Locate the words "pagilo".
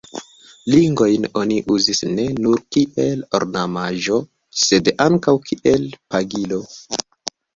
6.15-6.61